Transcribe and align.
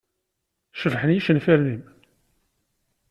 Cebḥen 0.79 1.13
yicenfiren-nnem. 1.13 1.83